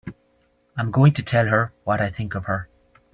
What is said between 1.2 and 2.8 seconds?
tell her what I think of her!